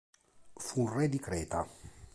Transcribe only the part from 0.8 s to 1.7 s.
un re di Creta.